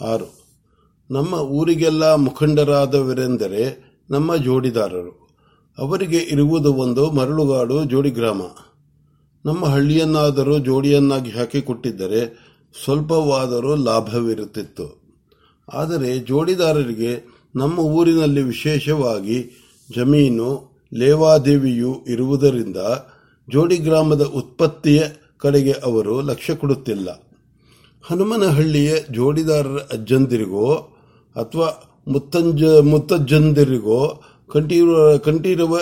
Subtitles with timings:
[0.00, 0.40] ಆರು.
[1.10, 5.28] ನಮ್ಮ ಊರಿಗೆಲ್ಲ ಮುಖಂಡರಾದವರೆಂದರೆ ನಮ್ಮ ಜೋಡಿದಾರರು.
[5.78, 8.42] ಅವರಿಗೆ ಇರುವುದು ಒಂದು ಮರಳುಗಾಡು ಜೋಡಿ ಗ್ರಾಮ.
[9.46, 12.50] ನಮ್ಮ ಹಳ್ಳಿಯನ್ನಾದರೂ ಜೋಡಿಯನ್ನಾಗಿ ಹಾಕಿಕೊಟ್ಟಿದ್ದರೆ
[12.84, 15.00] ಸ್ವಲ್ಪವಾದರೂ ಲಾಭವಿರುತ್ತಿತ್ತು.
[15.72, 17.24] ಆದರೆ ಜೋಡಿದಾರರಿಗೆ
[17.56, 19.50] ನಮ್ಮ ಊರಿನಲ್ಲಿ ವಿಶೇಷವಾಗಿ
[19.96, 22.76] ಜಮೀನು, ಲೇವಾದೇವಿಯು ಇರುವುದರಿಂದ
[23.50, 25.02] ಜೋಡಿ ಗ್ರಾಮದ ಉತ್ಪತ್ತಿಯ
[25.38, 27.29] ಕಡೆಗೆ ಅವರು ಲಕ್ಷ್ಯ ಕೊಡುತ್ತಿಲ್ಲ.
[28.02, 30.74] ಹನುಮನಹಳ್ಳಿಯ ಜೋಡಿದಾರರ ಅಜ್ಜಂದಿರಿಗೋ
[31.36, 35.78] ಅಥವಾ ಮುತ್ತಂಜ, ಮುತ್ತಜ್ಜಂದಿರಿಗೋ ಕಂಠೀರ, ಕಂಠೀರವ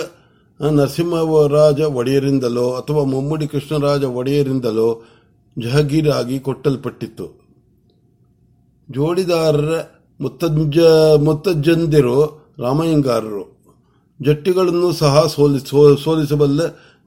[0.71, 5.03] ನರಸಿಂಹರಾಜ ಒಡೆಯರಿಂದಲೋ ಅಥವಾ ಮುಮ್ಮಡಿ ಕೃಷ್ಣರಾಜ ಒಡೆಯರಿಂದಲೋ
[5.59, 7.39] ಜಹಗೀರಾಗಿ ಕೊಟ್ಟಲ್ಪಟ್ಟಿತ್ತು.
[8.91, 9.81] ಜೋಡಿದಾರರ
[10.21, 10.79] ಮುತ್ತಜ್ಜ
[11.23, 13.59] ಮುತ್ತಜ್ಜಂದಿರು ರಾಮಯ್ಯಂಗಾರರು.
[14.21, 15.59] ಜಟ್ಟಿಗಳನ್ನು ಸಹ ಸೋಲಿ
[16.03, 16.61] ಸೋಲಿಸಬಲ್ಲ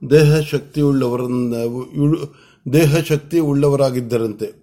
[0.09, 1.21] ದೇಹ ಶಕ್ತಿ ಉಳ್ಳವರ
[2.73, 4.62] ದೇಹ ಶಕ್ತಿ ಉಳ್ಳವರಾಗಿದ್ದರಂತೆ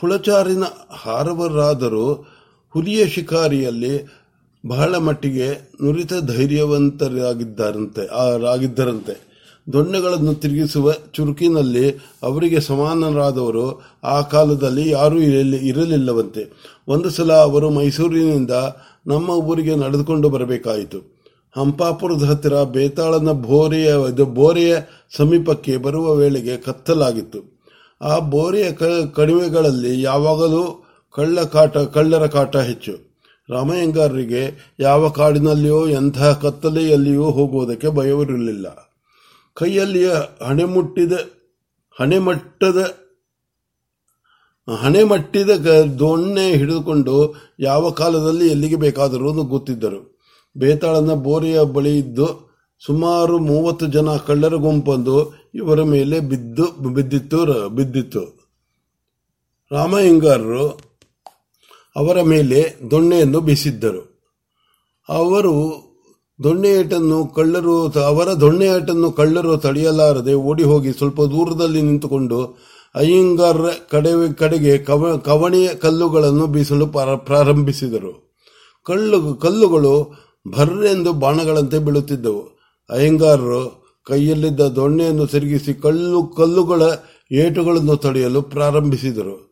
[0.00, 2.26] ಪುಳಚಾರಿನ ಹಾರವರಾದರೂ
[2.70, 4.18] ಹುಲಿಯ ಶಿಕಾರಿಯಲ್ಲಿ
[4.66, 8.08] ಬಹಳ ಮಟ್ಟಿಗೆ ನುರಿತ ಧೈರ್ಯವಂತರಾಗಿದ್ದಾರಂತೆ
[8.46, 9.28] ಆಗಿದ್ದರಂತೆ
[9.72, 16.74] ದೊಣ್ಣೆಗಳನ್ನು ತಿರುಗಿಸುವ ಚುರುಕಿನಲ್ಲಿ ಅವರಿಗೆ ಸಮಾನರಾದವರು ಆ ಕಾಲದಲ್ಲಿ ಯಾರೂ ಇರಲಿಲ್ಲವಂತೆ.
[16.88, 18.50] ಒಂದು ಸಲ ಅವರು ಮೈಸೂರಿನಿಂದ
[19.06, 21.18] ನಮ್ಮ ಊರಿಗೆ ನಡೆದುಕೊಂಡು ಬರಬೇಕಾಯಿತು.
[21.56, 24.76] ಹಂಪಾಪುರದ ಹತ್ತಿರ ಬೇತಾಳನ ಬೋರೆಯ ಬೋರೆಯ
[25.16, 27.57] ಸಮೀಪಕ್ಕೆ ಬರುವ ವೇಳೆಗೆ ಕತ್ತಲಾಗಿತ್ತು.
[28.02, 28.72] ಆ ಬೋರಿಯ
[29.14, 33.08] ಕಣಿವೆಗಳಲ್ಲಿ ಯಾವಾಗಲೂ ಕಳ್ಳ ಕಾಟ, ಕಳ್ಳರ ಕಾಟ ಹೆಚ್ಚು.
[33.50, 38.66] ರಾಮಯ್ಯಂಗಾರರಿಗೆ ಯಾವ ಕಾಡಿನಲ್ಲಿಯೋ ಎಂತಹ ಕತ್ತಲೆಯಲ್ಲಿಯೋ ಹೋಗುವುದಕ್ಕೆ ಭಯವಿರಲಿಲ್ಲ.
[39.54, 40.10] ಕೈಯಲ್ಲಿಯ
[40.46, 41.12] ಹಣೆಮುಟ್ಟಿದ,
[42.00, 42.94] ಹಣೆಮಟ್ಟದ,
[44.80, 45.50] ಹಣೆಮಟ್ಟಿದ
[45.98, 50.20] ದೊಣ್ಣೆ ಹಿಡಿದುಕೊಂಡು ಯಾವ ಕಾಲದಲ್ಲಿ ಎಲ್ಲಿಗೆ ಬೇಕಾದರೂ ಗೊತ್ತಿದ್ದರು
[50.58, 52.47] ಬೇತಾಳನ ಬೋರಿಯ ಬಳಿ ಇದ್ದು
[52.86, 58.38] ಸುಮಾರು ಮೂವತ್ತು ಜನ ಕಳ್ಳರ ಗುಂಪೊಂದು ಇವರ ಮೇಲೆ ಬಿದ್ದು, ಬಿದ್ದಿತ್ತು ಬಿದ್ದಿತ್ತು.
[59.72, 60.68] ರಾಮಯ್ಯಂಗಾರರು
[61.96, 64.18] ಅವರ ಮೇಲೆ ದೊಣ್ಣೆಯನ್ನು ಬೀಸಿದ್ದರು.
[65.08, 65.52] ಅವರು
[66.42, 72.58] ದೊಣ್ಣೆಯೇಟನ್ನು ಕಳ್ಳರು ಅವರ ದೊಣ್ಣೆಯಾಟನ್ನು ಕಳ್ಳರು ತಡೆಯಲಾರದೆ ಓಡಿ ಹೋಗಿ ಸ್ವಲ್ಪ ದೂರದಲ್ಲಿ ನಿಂತುಕೊಂಡು
[72.94, 76.86] ಅಯ್ಯಂಗಾರರ ಕಡೆ, ಕಡೆಗೆ ಕವ, ಕವಣೆಯ ಕಲ್ಲುಗಳನ್ನು ಬೀಸಲು
[77.16, 78.36] ಪ್ರಾರಂಭಿಸಿದರು.
[78.82, 80.14] ಕಲ್ಲು ಕಲ್ಲುಗಳು
[80.48, 82.57] ಭರ್ರೆಂದು ಬಾಣಗಳಂತೆ ಬೀಳುತ್ತಿದ್ದವು.
[82.90, 86.82] ಅಯ್ಯಂಗಾರರು ಕೈಯಲ್ಲಿದ್ದ ದೊಣ್ಣೆಯನ್ನು ತಿರುಗಿಸಿ ಕಲ್ಲು ಕಲ್ಲುಗಳ
[87.32, 89.48] ಏಟುಗಳನ್ನು ತಡೆಯಲು ಪ್ರಾರಂಭಿಸಿದರು.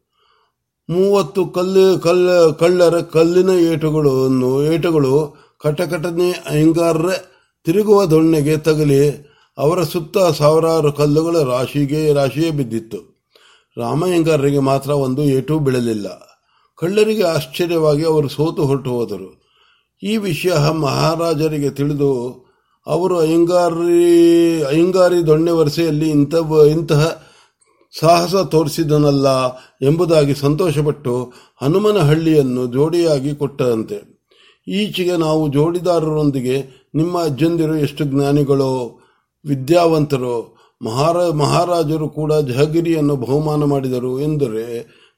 [0.91, 7.11] ಮೂವತ್ತು ಕಲ್ಲು ಕಲ್ಲ ಕಳ್ಳರ ಕಲ್ಲಿನ ಏಟುಗಳನ್ನು ಏಟುಗಳು ಕಟಕಟನೆ ಅಯ್ಯಂಗಾರರ
[7.65, 9.27] ತಿರುಗುವ ದೊಣ್ಣೆಗೆ ತಗಲಿ
[9.59, 13.27] ಅವರ ಸುತ್ತ ಸಾವಿರಾರು ಕಲ್ಲುಗಳ ರಾಶಿಗೆ ರಾಶಿಯೇ ಬಿದ್ದಿತ್ತು.
[13.79, 16.07] ರಾಮಯ್ಯಂಗಾರರಿಗೆ ಮಾತ್ರ ಒಂದು ಏಟು ಬೀಳಲಿಲ್ಲ.
[16.77, 19.47] ಕಳ್ಳರಿಗೆ ಆಶ್ಚರ್ಯವಾಗಿ ಅವರು ಸೋತು ಹೊರಟು ಹೋದರು.
[20.03, 22.46] ಈ ವಿಷಯ ಮಹಾರಾಜರಿಗೆ ತಿಳಿದು
[22.87, 26.35] ಅವರು ಅಯ್ಯಂಗಾರಿ ಅಯ್ಯಂಗಾರಿ ದೊಣ್ಣೆ ವರ್ಷೆಯಲ್ಲಿ ಇಂಥ
[26.71, 27.27] ಇಂತಹ
[28.01, 29.27] ಸಾಹಸ ತೋರಿಸಿದನಲ್ಲ
[29.83, 31.33] ಎಂಬುದಾಗಿ ಸಂತೋಷಪಟ್ಟು
[31.63, 34.17] ಹನುಮನಹಳ್ಳಿಯನ್ನು ಜೋಡಿಯಾಗಿ ಕೊಟ್ಟರಂತೆ.
[34.69, 39.01] ಈಚೆಗೆ ನಾವು ಜೋಡಿದಾರರೊಂದಿಗೆ ನಿಮ್ಮ ಅಜ್ಜಂದಿರು ಎಷ್ಟು ಜ್ಞಾನಿಗಳು,
[39.45, 44.67] ವಿದ್ಯಾವಂತರು, ಮಹಾರ, ಮಹಾರಾಜರು ಕೂಡ ಜಹಗಿರಿಯನ್ನು ಬಹುಮಾನ ಮಾಡಿದರು ಎಂದರೆ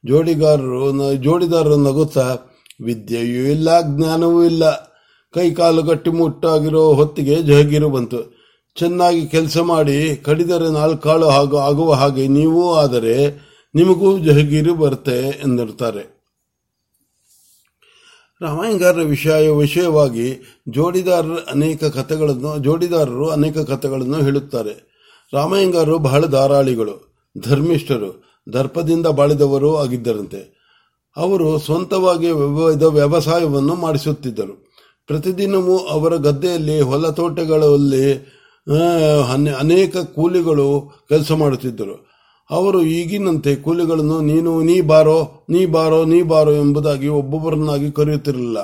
[0.07, 2.37] ಜೋಡಿಗಾರರು ಜೋಡಿದಾರರು ನಗುತ್ತಾ,
[2.85, 4.65] ವಿದ್ಯೆಯೂ ಇಲ್ಲ, ಜ್ಞಾನವೂ ಇಲ್ಲ.
[5.35, 8.39] ಕೈಕಾಲು ಗಟ್ಟಿ ಮುಟ್ಟಾಗಿರೋ ಹೊತ್ತಿಗೆ ಜಹಗೀರು ಬಂತು.
[8.75, 13.15] ಚೆನ್ನಾಗಿ ಕೆಲಸ ಮಾಡಿ ಕಡಿದರೆ ನಾಲ್ಕಾಳು ಹಾಗೂ ಆಗುವ ಹಾಗೆ ನೀವೂ ಆದರೆ
[13.75, 16.19] ನಿಮಗೂ ಜಹಗೀರು ಬರುತ್ತೆ ಎಂದಿರುತ್ತಾರೆ.
[18.43, 24.75] ರಾಮಾಯಣಗಾರರ ವಿಷಯ ವಿಷಯವಾಗಿ ಜೋಡಿದಾರರ ಅನೇಕ ಕಥೆಗಳನ್ನು, ಜೋಡಿದಾರರು ಅನೇಕ ಕಥೆಗಳನ್ನು ಹೇಳುತ್ತಾರೆ.
[25.35, 30.59] ರಾಮಾಯಣಗಾರರು ಬಹಳ ಧಾರಾಳಿಗಳು, ಧರ್ಮಿಷ್ಠರು, ದರ್ಪದಿಂದ ಬಾಳಿದವರು ಆಗಿದ್ದರಂತೆ.
[31.17, 32.31] ಅವರು ಸ್ವಂತವಾಗಿ
[32.87, 34.68] ವ್ಯವಸಾಯವನ್ನು ಮಾಡಿಸುತ್ತಿದ್ದರು.
[35.09, 38.09] ಪ್ರತಿದಿನವೂ ಅವರ ಗದ್ದೆಯಲ್ಲಿ ಹೊಲ ತೋಟಗಳಲ್ಲಿ
[39.59, 40.69] ಅನೇಕ ಕೂಲಿಗಳು
[41.09, 41.97] ಕೆಲಸ ಮಾಡುತ್ತಿದ್ದರು.
[42.51, 48.59] ಅವರು ಈಗಿನಂತೆ ಕೂಲಿಗಳನ್ನು ನೀನು ನೀ ಬಾರೋ ನೀ ಬಾರೋ ನೀ ಬಾರೋ ಎಂಬುದಾಗಿ ಒಬ್ಬೊಬ್ಬರನ್ನಾಗಿ ಕರೆಯುತ್ತಿರಲಿಲ್ಲ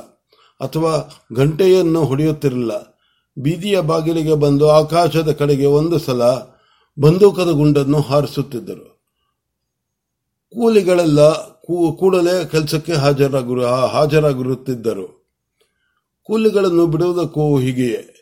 [0.61, 0.93] ಅಥವಾ
[1.33, 2.75] ಗಂಟೆಯನ್ನು ಹೊಡೆಯುತ್ತಿರಲಿಲ್ಲ.
[3.37, 6.23] ಬೀದಿಯ ಬಾಗಿಲಿಗೆ ಬಂದು ಆಕಾಶದ ಕಡೆಗೆ ಒಂದು ಸಲ
[6.99, 8.87] ಬಂದೂಕದ ಗುಂಡನ್ನು ಹಾರಿಸುತ್ತಿದ್ದರು.
[10.53, 11.21] ಕೂಲಿಗಳೆಲ್ಲ
[11.99, 15.24] ಕೂಡಲೇ ಕೆಲಸಕ್ಕೆ ಹಾಜರಾಗಿರು ಹಾಜರಾಗಿರುತ್ತಿದ್ದರು
[16.25, 18.21] ಕೂಲಿಗಳನ್ನು ಬಿಡುವುದಕ್ಕೂ ಹೀಗೆಯೇ.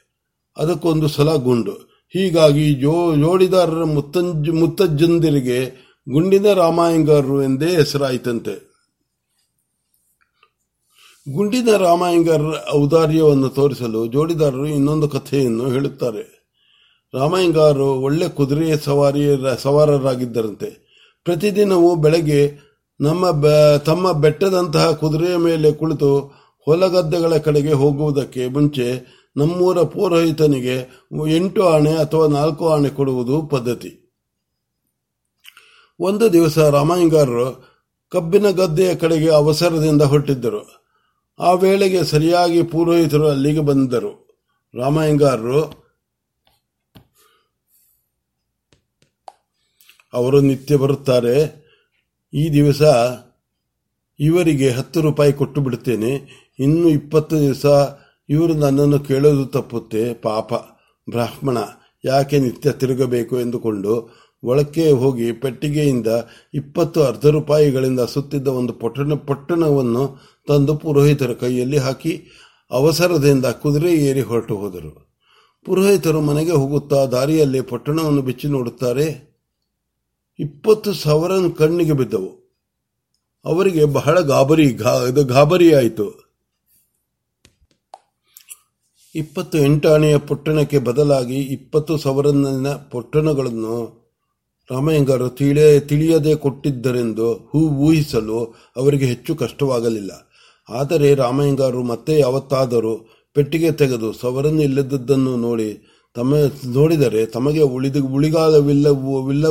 [0.56, 1.72] ಅದಕ್ಕೊಂದು ಸಲ ಗುಂಡು.
[2.12, 8.72] ಹೀಗಾಗಿ ಜೋ, ಜೋಡಿದಾರರ ಮುತ್ತಂಜ, ಮುತ್ತಜ್ಜಂದಿರಿಗೆ ಗುಂಡಿನ ರಾಮಾಯಂಗಾರರು ಎಂದೇ ಹೆಸರಾಯಿತಂತೆ.
[11.32, 16.43] ಗುಂಡಿನ ರಾಮಾಯಂಗಾರರ ಔದಾರ್ಯವನ್ನು ತೋರಿಸಲು ಜೋಡಿದಾರರು ಇನ್ನೊಂದು ಕಥೆಯನ್ನು ಹೇಳುತ್ತಾರೆ.
[17.14, 20.82] ರಾಮಾಯಂಗಾರರು ಒಳ್ಳೆ ಕುದುರೆ ಸವಾರಿಯ ಸವಾರರಾಗಿದ್ದರಂತೆ.
[21.25, 22.58] ಪ್ರತಿದಿನವೂ ಬೆಳಗ್ಗೆ
[23.00, 23.31] ನಮ್ಮ
[23.76, 29.00] ತಮ್ಮ ಬೆಟ್ಟದಂತಹ ಕುದುರೆಯ ಮೇಲೆ ಕುಳಿತು ಹೊಲಗದ್ದೆಗಳ ಕಡೆಗೆ ಹೋಗುವುದಕ್ಕೆ ಮುಂಚೆ
[29.37, 33.99] ನಮ್ಮೂರ ಪೂರೋಹಿತನಿಗೆ ಎಂಟು ಆಣೆ ಅಥವಾ ನಾಲ್ಕು ಆಣೆ ಕೊಡುವುದು ಪದ್ಧತಿ.
[36.00, 37.73] ಒಂದು ದಿವಸ ರಾಮಾಯಂಗಾರರು
[38.11, 40.82] ಕಬ್ಬಿನ ಗದ್ದೆಯ ಕಡೆಗೆ ಅವಸರದಿಂದ ಹೊರಟಿದ್ದರು.
[41.41, 44.38] ಆ ವೇಳೆಗೆ ಸರಿಯಾಗಿ ಪುರೋಹಿತರು ಅಲ್ಲಿಗೆ ಬಂದರು.
[44.75, 45.62] ರಾಮಾಯಂಗಾರರು
[50.12, 51.62] ಅವರು ನಿತ್ಯ ಬರುತ್ತಾರೆ.
[52.35, 52.82] ಈ ದಿವಸ
[54.22, 56.12] ಇವರಿಗೆ ಹತ್ತು ರೂಪಾಯಿ ಕೊಟ್ಟು ಬಿಡುತ್ತೇನೆ
[56.58, 57.66] ಇನ್ನು ಇಪ್ಪತ್ತು ದಿವಸ
[58.28, 60.54] ಇವರು ನನ್ನನ್ನು ಕೇಳೋದು ತಪ್ಪುತ್ತೆ, ಪಾಪ.
[61.10, 61.58] ಬ್ರಾಹ್ಮಣ,
[62.04, 64.10] ಯಾಕೆ ನಿತ್ಯ ತಿರುಗಬೇಕು ಎಂದುಕೊಂಡು
[64.44, 66.06] ಒಳಕ್ಕೆ ಹೋಗಿ ಪೆಟ್ಟಿಗೆಯಿಂದ
[66.54, 72.26] ಇಪ್ಪತ್ತು ಅರ್ಧ ರೂಪಾಯಿಗಳಿಂದ ಸುತ್ತಿದ್ದ ಒಂದು ಪೊಟ್ಟಣ, ಪೊಟ್ಟಣವನ್ನು ತಂದು ಪುರೋಹಿತರ ಕೈಯಲ್ಲಿ ಹಾಕಿ
[72.70, 75.20] ಅವಸರದಿಂದ ಕುದುರೆ ಏರಿ ಹೊರಟು ಹೋದರು.
[75.64, 79.32] ಪುರೋಹಿತರು ಮನೆಗೆ ಹೋಗುತ್ತಾ ದಾರಿಯಲ್ಲಿ ಪೊಟ್ಟಣವನ್ನು ಬಿಚ್ಚಿ ನೋಡುತ್ತಾರೆ.
[80.38, 82.41] ಇಪ್ಪತ್ತು ಸಾವಿರ ಕಣ್ಣಿಗೆ ಬಿದ್ದವು.
[83.44, 86.06] ಅವರಿಗೆ ಬಹಳ ಗಾಬರಿ ಗಾಬರಿ ಗಾಬರಿಯಾಯಿತು
[89.14, 93.74] ಇಪ್ಪತ್ತು ಎಂಟಾಣೆಯ ಪೊಟ್ಟಣಕ್ಕೆ ಬದಲಾಗಿ ಇಪ್ಪತ್ತು ಸಾವಿರನ ಪೊಟ್ಟಣಗಳನ್ನು
[94.70, 98.38] ರಾಮಯ್ಯಂಗಾರು ತಿಳಿಯ, ತಿಳಿಯದೆ ಕೊಟ್ಟಿದ್ದರೆಂದು ಹೂ ಊಹಿಸಲು
[98.76, 100.12] ಅವರಿಗೆ ಹೆಚ್ಚು ಕಷ್ಟವಾಗಲಿಲ್ಲ.
[100.68, 102.94] ಆದರೆ ರಾಮಯ್ಯಂಗಾರು ಮತ್ತೆ ಯಾವತ್ತಾದರೂ
[103.36, 105.68] ಪೆಟ್ಟಿಗೆ ತೆಗೆದು ಸವರನ್ನು ಇಲ್ಲದದ್ದನ್ನು ನೋಡಿ
[106.16, 106.32] ತಮ್ಮ,
[106.74, 109.46] ನೋಡಿದರೆ ತಮಗೆ ಉಳಿದ ಉಳಿಗಾಲವಿಲ್ಲವಿಲ್ಲ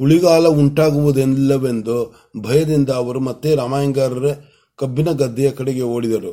[0.00, 1.96] ಉಳಿಗಾಲ ಉಂಟಾಗುವುದಿಲ್ಲವೆಂದು
[2.40, 4.30] ಭಯದಿಂದ ಅವರು ಮತ್ತೆ ರಾಮಯ್ಯಂಗಾರರ
[4.76, 6.32] ಕಬ್ಬಿನ ಗದ್ದೆಯ ಕಡೆಗೆ ಓಡಿದರು.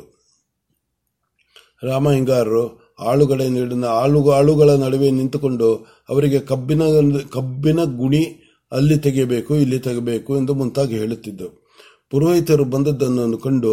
[1.82, 2.64] ರಾಮಯ್ಯಂಗಾರರು
[3.00, 3.40] ಆಳುಗಳ
[3.86, 5.68] ಆಳು ಆಳುಗಳ ನಡುವೆ ನಿಂತುಕೊಂಡು
[6.08, 6.82] ಅವರಿಗೆ ಕಬ್ಬಿನ
[7.32, 8.24] ಕಬ್ಬಿನ ಗುಣಿ
[8.72, 11.62] ಅಲ್ಲಿ ತೆಗೆಯಬೇಕು, ಇಲ್ಲಿ ತೆಗೆಯಬೇಕು ಎಂದು ಮುಂತಾಗಿ ಹೇಳುತ್ತಿದ್ದರು
[12.10, 13.72] ಪುರೋಹಿತರು ಬಂದದ್ದನ್ನು ಕಂಡು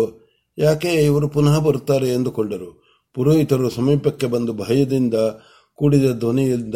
[0.58, 2.70] ಯಾಕೆ ಇವರು ಪುನಃ ಬರುತ್ತಾರೆ ಎಂದುಕೊಂಡರು.
[3.14, 5.14] ಪುರೋಹಿತರು ಸಮೀಪಕ್ಕೆ ಬಂದು ಭಯದಿಂದ
[5.76, 6.76] ಕೂಡಿದ ಧ್ವನಿಯಿಂದ,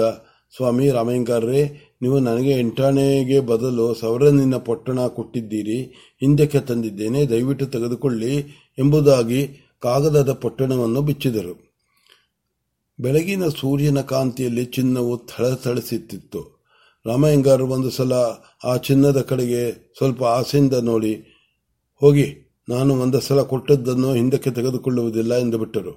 [0.57, 5.79] ಸ್ವಾಮಿ ರಾಮಯ್ಯಂಗಾರರೇ ನೀವು ನನಗೆ ಎಂಟಾಣೆಗೆ ಬದಲು ಸವರನಿನ ಪೊಟ್ಟಣ ಕೊಟ್ಟಿದ್ದೀರಿ,
[6.19, 8.33] ಹಿಂದಕ್ಕೆ ತಂದಿದ್ದೇನೆ, ದಯವಿಟ್ಟು ತೆಗೆದುಕೊಳ್ಳಿ
[8.79, 9.41] ಎಂಬುದಾಗಿ
[9.79, 11.53] ಕಾಗದದ ಪೊಟ್ಟಣವನ್ನು ಬಿಚ್ಚಿದರು.
[12.99, 16.41] ಬೆಳಗಿನ ಸೂರ್ಯನ ಕಾಂತಿಯಲ್ಲಿ ಚಿನ್ನವು ಥಳಥಳಿಸುತ್ತಿತ್ತು.
[17.05, 18.13] ರಾಮಯ್ಯಂಗಾರು ಒಂದು ಸಲ
[18.63, 21.13] ಆ ಚಿನ್ನದ ಕಡೆಗೆ ಸ್ವಲ್ಪ ಆಸೆಯಿಂದ ನೋಡಿ,
[22.01, 22.27] ಹೋಗಿ,
[22.69, 25.93] ನಾನು ಒಂದು ಸಲ ಕೊಟ್ಟದ್ದನ್ನು ಹಿಂದಕ್ಕೆ ತೆಗೆದುಕೊಳ್ಳುವುದಿಲ್ಲ ಎಂದು ಬಿಟ್ಟರು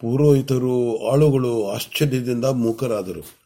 [0.00, 0.76] ಪುರೋಹಿತರು,
[1.10, 3.41] ಆಳುಗಳು ಆಶ್ಚರ್ಯದಿಂದ ಮೂಕರಾದರು.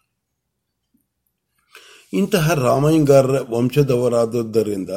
[2.12, 4.90] ಇಂತಹ ರಾಮಯ್ಯಂಗಾರರ ವಂಶದವರಾದದ್ದರಿಂದ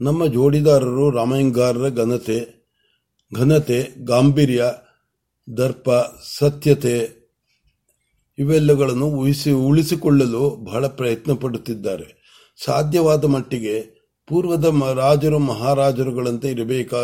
[0.00, 2.56] ನಮ್ಮ ಜೋಡಿದಾರರು ರಾಮಯ್ಯಂಗಾರರ ಘನತೆ
[3.34, 4.64] ಘನತೆ, ಗಾಂಭೀರ್ಯ,
[5.56, 5.90] ದರ್ಪ,
[6.38, 7.08] ಸತ್ಯತೆ
[8.38, 12.36] ಇವೆಲ್ಲಗಳನ್ನು ಉಳಿಸಿ, ಉಳಿಸಿಕೊಳ್ಳಲು ಬಹಳ ಪ್ರಯತ್ನ ಪಡುತ್ತಿದ್ದಾರೆ.
[12.64, 13.80] ಸಾಧ್ಯವಾದ ಮಟ್ಟಿಗೆ
[14.26, 16.96] ಪೂರ್ವದ ರಾಜರು ಮಹಾರಾಜರುಗಳಂತೆ ಇರಬೇಕಾ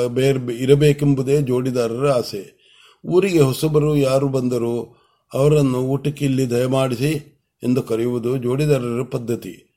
[0.50, 2.62] ಇರಬೇಕೆಂಬುದೇ ಜೋಡಿದಾರರ ಆಸೆ.
[3.06, 4.96] ಊರಿಗೆ ಹೊಸಬರು ಯಾರು ಬಂದರೂ
[5.34, 7.31] ಅವರನ್ನು ಊಟಕ್ಕೆ ಇಲ್ಲಿ ದಯಮಾಡಿಸಿ
[7.64, 9.68] ಎಂದು ಕರೆಯುವುದು ಜೋಡಿದಾರರ ಪದ್ಧತಿ.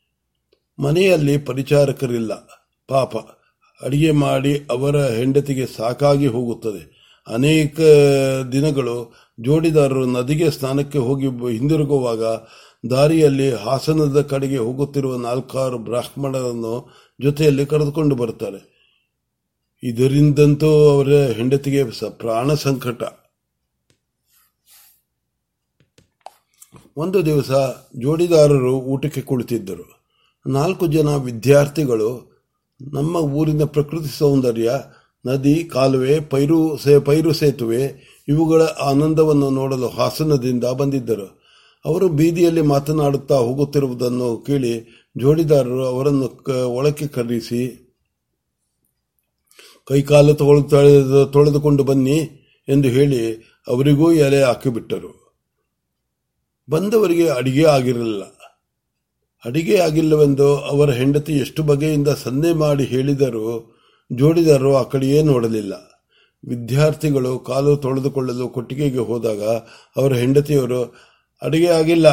[0.80, 2.48] ಮನೆಯಲ್ಲಿ ಪರಿಚಾರಕರಿಲ್ಲ.
[2.88, 3.16] ಪಾಪ,
[3.82, 6.96] ಅಡಿಗೆ ಮಾಡಿ ಅವರ ಹೆಂಡತಿಗೆ ಸಾಕಾಗಿ ಹೋಗುತ್ತದೆ.
[7.28, 7.80] ಅನೇಕ
[8.52, 12.24] ದಿನಗಳು ಜೋಡಿದಾರರು ನದಿಗೆ ಸ್ನಾನಕ್ಕೆ ಹೋಗಿ ಹಿಂದಿರುಗುವಾಗ
[12.90, 18.76] ದಾರಿಯಲ್ಲಿ ಹಾಸನದ ಕಡೆಗೆ ಹೋಗುತ್ತಿರುವ ನಾಲ್ಕಾರು ಬ್ರಾಹ್ಮಣರನ್ನು ಜೊತೆಯಲ್ಲಿ ಕರೆದುಕೊಂಡು ಬರುತ್ತಾರೆ.
[19.84, 23.25] ಇದರಿಂದಂತೂ ಅವರ ಹೆಂಡತಿಗೆ ಪ್ರಾಣ ಸಂಕಟ.
[26.98, 27.52] ಒಂದು ದಿವಸ
[28.02, 30.06] ಜೋಡಿದಾರರು ಊಟಕ್ಕೆ ಕುಳಿತಿದ್ದರು.
[30.48, 32.36] ನಾಲ್ಕು ಜನ ವಿದ್ಯಾರ್ಥಿಗಳು,
[32.82, 34.72] ನಮ್ಮ ಊರಿನ ಪ್ರಕೃತಿ ಸೌಂದರ್ಯ,
[35.26, 37.82] ನದಿ, ಕಾಲುವೆ, ಪೈರು ಸೇ, ಪೈರು ಸೇತುವೆ,
[38.28, 41.42] ಇವುಗಳ ಆನಂದವನ್ನು ನೋಡಲು ಹಾಸನದಿಂದ ಬಂದಿದ್ದರು.
[41.86, 44.74] ಅವರು ಬೀದಿಯಲ್ಲಿ ಮಾತನಾಡುತ್ತಾ ಹೋಗುತ್ತಿರುವುದನ್ನು ಕೇಳಿ
[45.18, 46.28] ಜೋಡಿದಾರರು ಅವರನ್ನು
[46.68, 47.82] ಒಳಕ್ಕೆ ಕರೆಸಿ,
[49.88, 50.34] ಕೈಕಾಲು
[51.26, 52.18] ತೊಳೆದುಕೊಂಡು ಬನ್ನಿ
[52.70, 53.34] ಎಂದು ಹೇಳಿ
[53.68, 55.25] ಅವರಿಗೂ ಎಲೆ ಹಾಕಿಬಿಟ್ಟರು.
[56.70, 58.24] ಬಂದವರಿಗೆ ಅಡಿಗೆ ಆಗಿರಲಿಲ್ಲ.
[59.46, 63.76] ಅಡಿಗೆ ಆಗಿಲ್ಲವೆಂದು ಅವರ ಹೆಂಡತಿ ಎಷ್ಟು ಬಗೆಯಿಂದ ಸನ್ನೆ ಮಾಡಿ ಹೇಳಿದರೂ
[64.12, 65.74] ಜೋಡಿದಾರರು ಆ ಕಡೆಯೇ ನೋಡಲಿಲ್ಲ.
[66.48, 69.44] ವಿದ್ಯಾರ್ಥಿಗಳು ಕಾಲು ತೊಳೆದುಕೊಳ್ಳಲು ಕೊಟ್ಟಿಗೆಗೆ ಹೋದಾಗ
[69.96, 70.96] ಅವರ ಹೆಂಡತಿಯವರು,
[71.42, 72.06] ಅಡಿಗೆ ಆಗಿಲ್ಲ,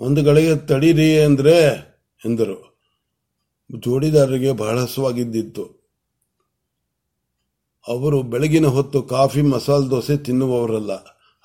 [0.00, 1.62] ಒಂದು ಗಳಿಗೆ ತಡೀರಿ ಅಂದ್ರೆ,
[2.26, 2.78] ಎಂದರು.
[3.78, 5.64] ಜೋಡಿದಾರರಿಗೆ ಬಹಳ ಹಸುವಾಗಿದ್ದಿತ್ತು.
[7.88, 10.92] ಅವರು ಬೆಳಗಿನ ಹೊತ್ತು ಕಾಫಿ ಮಸಾಲೆ ದೋಸೆ ತಿನ್ನುವವರಲ್ಲ,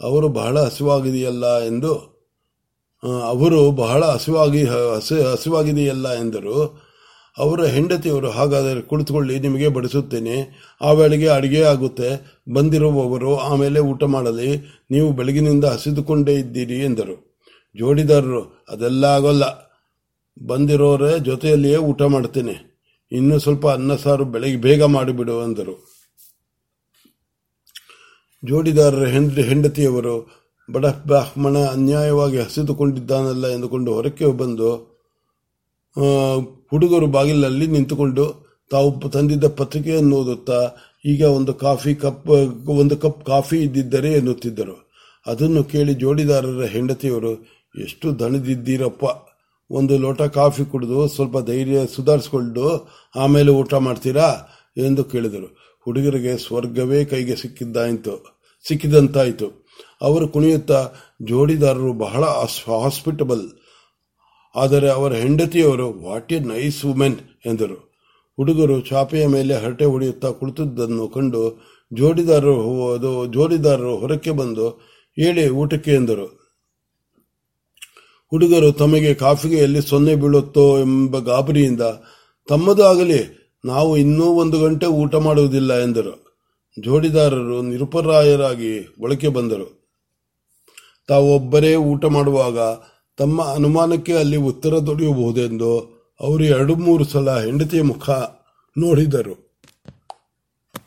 [0.01, 2.12] ಅವರು ಬಹಳ ಹಸುವಾಗಿದೆಯಲ್ಲ ಎಂದು
[3.11, 6.83] ಅವರು ಬಹಳ ಹಸಿವಾಗಿ ಹಸಿ, ಹಸಿವಾಗಿದೆಯಲ್ಲ ಎಂದರು.
[7.37, 10.61] ಅವರ ಹೆಂಡತಿಯವರು ಹಾಗಾದರೆ ಕುಳಿತುಕೊಳ್ಳಿ, ನಿಮಗೆ ಬಡಿಸುತ್ತೇನೆ.
[10.81, 12.39] ಆ ವೇಳೆಗೆ ಅಡುಗೆ ಆಗುತ್ತೆ.
[12.53, 14.57] ಬಂದಿರುವವರು ಆಮೇಲೆ ಊಟ ಮಾಡಲಿ.
[14.91, 17.41] ನೀವು ಬೆಳಗಿನಿಂದ ಹಸಿದುಕೊಂಡೇ ಇದ್ದೀರಿ ಎಂದರು.
[17.77, 19.73] ಜೋಡಿದಾರರು, ಅದೆಲ್ಲ ಆಗೋಲ್ಲ.
[20.47, 22.73] ಬಂದಿರೋರ ಜೊತೆಯಲ್ಲಿಯೇ ಊಟ ಮಾಡ್ತೇನೆ.
[23.11, 25.93] ಇನ್ನೂ ಸ್ವಲ್ಪ ಅನ್ನ ಸಾರು ಬೆಳಗ್ಗೆ ಬೇಗ ಮಾಡಿಬಿಡು ಎಂದರು.
[28.45, 34.93] ಜೋಡಿದಾರರ ಹೆಂಡತಿಯವರು ಬಡ ಬ್ರಾಹ್ಮಣ ಅನ್ಯಾಯವಾಗಿ ಹಸಿದುಕೊಂಡಿದ್ದಾನಲ್ಲ ಎಂದುಕೊಂಡು ಹೊರಕ್ಕೆ ಬಂದು
[36.69, 40.71] ಹುಡುಗರು ಬಾಗಿಲಲ್ಲಿ ನಿಂತುಕೊಂಡು ತಾವು ತಂದಿದ್ದ ಪತ್ರಿಕೆಯನ್ನು ಓದುತ್ತಾ,
[41.05, 42.27] ಈಗ ಒಂದು ಕಾಫಿ ಕಪ್,
[42.67, 44.91] ಒಂದು ಕಪ್ ಕಾಫಿ ಇದ್ದಿದ್ದರೆ ಎನ್ನುತ್ತಿದ್ದರು.
[45.27, 47.33] ಅದನ್ನು ಕೇಳಿ ಜೋಡಿದಾರರ ಹೆಂಡತಿಯವರು,
[47.75, 49.03] ಎಷ್ಟು ದಣದಿದ್ದೀರಪ್ಪ.
[49.71, 54.49] ಒಂದು ಲೋಟ ಕಾಫಿ ಕುಡಿದು ಸ್ವಲ್ಪ ಧೈರ್ಯ ಸುಧಾರಿಸ್ಕೊಂಡು ಆಮೇಲೆ ಊಟ ಮಾಡ್ತೀರಾ?
[54.77, 55.79] ಎಂದು ಕೇಳಿದರು.
[55.79, 59.62] ಹುಡುಗರಿಗೆ ಸ್ವರ್ಗವೇ ಕೈಗೆ ಸಿಕ್ಕಿದ್ದಾಯಿತು, ಸಿಕ್ಕಿದಂತಾಯಿತು.
[60.03, 60.79] ಅವರು ಕುಣಿಯುತ್ತಾ
[61.21, 63.45] ಜೋಡಿದಾರರು ಬಹಳ ಹಾಸ್ಪಿಟಬಲ್
[64.55, 67.77] ಆದರೆ ಅವರ ಹೆಂಡತಿಯವರು ವಾಟ್ ಎ ನೈಸ್ ವುಮೆನ್ ಎಂದರು.
[68.37, 71.41] ಹುಡುಗರು ಚಾಪೆಯ ಮೇಲೆ ಹರಟೆ ಹೊಡೆಯುತ್ತಾ ಕುಳಿತದ್ದನ್ನು ಕಂಡು
[71.93, 74.67] ಜೋಡಿದಾರರು ಅದು ಜೋಡಿದಾರರು ಹೊರಕ್ಕೆ ಬಂದು
[75.17, 76.27] ಹೇಳಿ ಊಟಕ್ಕೆ, ಎಂದರು.
[78.29, 81.81] ಹುಡುಗರು, ತಮಗೆ ಕಾಫಿಗೆ ಎಲ್ಲಿ ಸೊನ್ನೆ ಬೀಳುತ್ತೋ ಎಂಬ ಗಾಬರಿಯಿಂದ
[82.47, 83.19] ತಮ್ಮದು ಆಗಲಿ
[83.65, 86.13] ನಾವು ಇನ್ನೂ ಒಂದು ಗಂಟೆ ಊಟ ಮಾಡುವುದಿಲ್ಲ, ಎಂದರು.
[86.77, 89.82] ಜೋಡಿದಾರರು ನಿರುಪರಾಯರಾಗಿ ಒಳಕ್ಕೆ ಬಂದರು.
[91.07, 92.59] ತಾವೊಬ್ಬರೇ ಊಟ ಮಾಡುವಾಗ
[93.17, 98.09] ತಮ್ಮ ಅನುಮಾನಕ್ಕೆ ಅಲ್ಲಿ ಉತ್ತರ ದೊರೆಯಬಹುದೆಂದು ಅವರು ಎರಡು ಮೂರು ಸಲ ಹೆಂಡತಿಯ ಮುಖ
[98.77, 99.42] ನೋಡಿದರು.